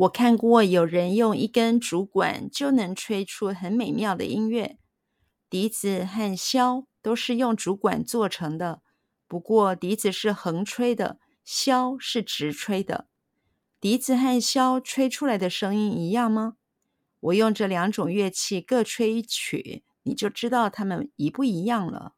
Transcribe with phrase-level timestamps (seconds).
[0.00, 4.78] 我看过有人用一根竹管就能吹出很美妙的音乐。
[5.50, 8.80] 笛子和箫都是用竹管做成的，
[9.28, 13.08] 不过笛子是横吹的，箫是直吹的。
[13.78, 16.56] 笛子和箫吹出来的声音一样吗？
[17.20, 22.14] 我用这两种乐器各吹一曲，你就知道它们一不一样了。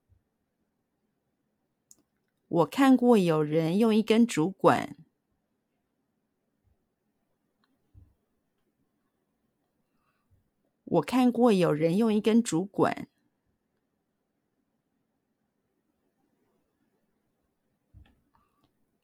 [2.46, 4.96] 我看过有人用一根竹管。
[10.92, 13.08] 我看过有人用一根竹管。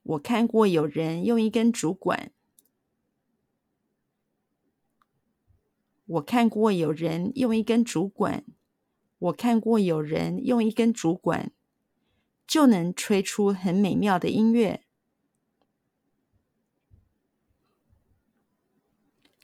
[0.03, 2.31] 我看过有人用一根竹管。
[6.05, 8.45] 我看过有人用一根竹管。
[9.19, 11.53] 我看过有人用一根竹管，
[12.47, 14.85] 就能吹出很美妙的音乐。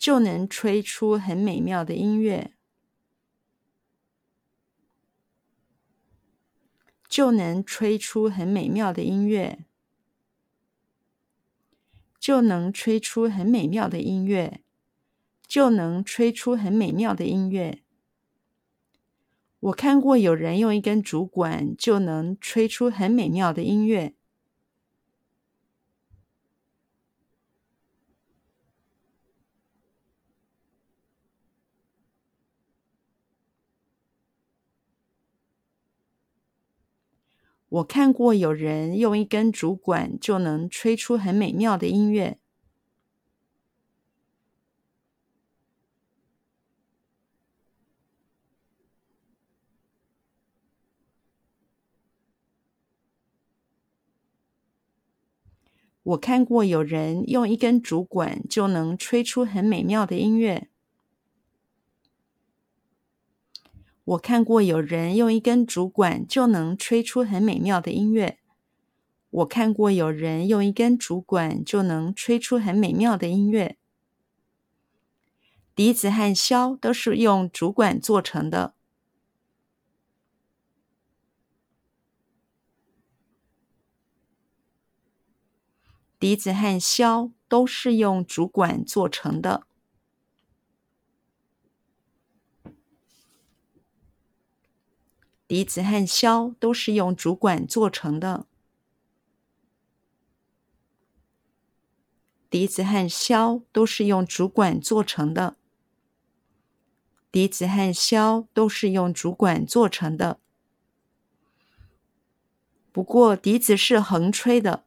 [0.05, 2.53] 就能吹出很美妙的音乐，
[7.09, 9.65] 就能吹出很美妙的音乐，
[12.19, 14.61] 就能吹出很美妙的音乐，
[15.47, 17.83] 就能吹出很美妙的音乐。
[19.61, 24.15] 我看过有人用一根竹管就能吹出很美妙的音乐。
[37.69, 42.39] 我看过有人用一根竹管就能吹出很美妙的音乐。
[56.05, 60.69] 我看过有人用一根竹管就能吹出很美妙的音乐。
[64.05, 68.39] 我看过有人用一根竹管就能吹出很美妙的音乐。
[69.31, 73.79] 我看过有人用一根竹管就能吹出很美妙的音乐。
[75.75, 78.75] 笛子和箫都是用竹管做成的。
[86.21, 89.67] 笛子和箫都是用竹管做成的。
[95.55, 98.47] 笛子和箫都是用竹管做成的。
[102.51, 105.57] 笛子和箫都是用竹管做成的。
[107.31, 110.41] 笛子和箫都是用竹管做成的。
[112.91, 114.85] 不过，笛子是横吹的。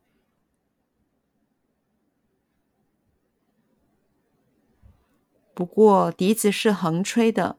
[5.53, 7.57] 不过，笛子是横吹的。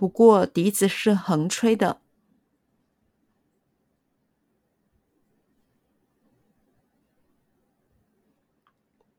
[0.00, 2.00] 不过，笛子是横吹的。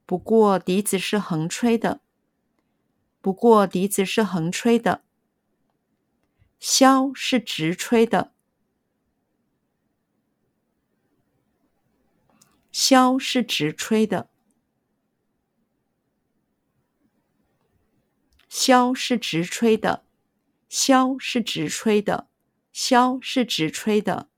[0.07, 2.01] 不过，笛子是横吹的。
[3.21, 5.03] 不过，笛子是横吹的。
[6.59, 8.33] 箫是直吹的。
[12.71, 14.31] 箫是直吹的。
[18.49, 20.03] 箫是直吹的。
[20.73, 22.29] 箫是直吹的，
[22.73, 24.29] 箫是直吹的。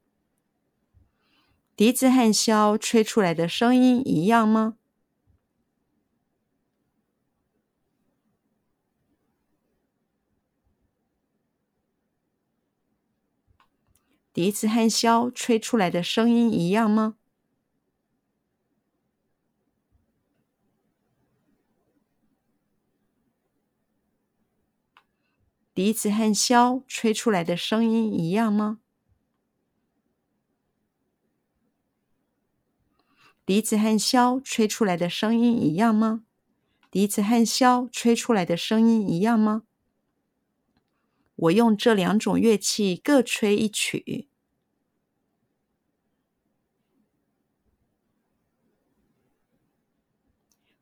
[1.75, 4.75] 笛子和箫吹出来的声音一样吗？
[14.33, 17.17] 笛子和箫吹出来的声音一样吗？
[25.73, 28.79] 笛子和箫吹出来的声音一样吗？
[33.43, 36.25] 笛子和箫吹出来的声音一样吗？
[36.91, 39.63] 笛子和箫吹出来的声音一样吗？
[41.35, 44.29] 我用这两种乐器各吹一曲。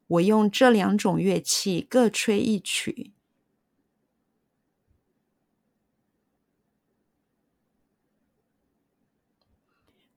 [0.07, 3.13] 我用这两种乐器各吹一曲。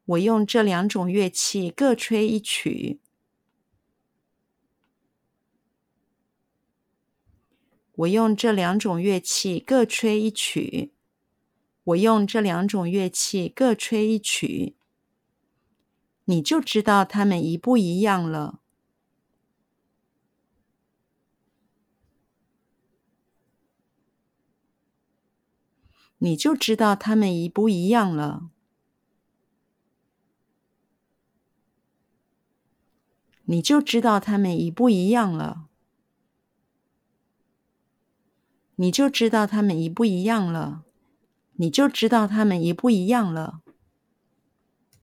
[0.07, 3.01] 我用这两种乐器各吹一曲。
[7.95, 10.93] 我用这两种乐器各吹一曲。
[11.85, 14.77] 我用这两种乐器各吹一曲。
[16.27, 18.61] 你就知道他们一不一样了。
[26.19, 28.54] 你就知道他们一不一样了。
[33.47, 35.67] 你就知道他们一不一样了。
[38.77, 40.85] 你就知道他们一不一样了。
[41.57, 43.64] 你就知道他们一不一样了。